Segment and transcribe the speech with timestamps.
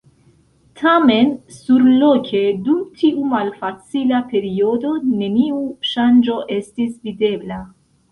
[0.79, 1.27] Tamen,
[1.57, 7.61] surloke, dum tiu malfacila periodo, neniu ŝanĝo estis videbla.